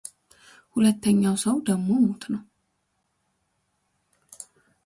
[0.73, 2.43] ሁለተኛው ሰው ደግሞ ሞት ነው፡፡